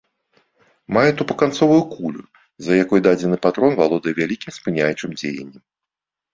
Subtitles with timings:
[0.95, 2.23] Мае тупаканцовую кулю,
[2.63, 5.63] з-за якой дадзены патрон валодае вялікім спыняючым дзеяннем.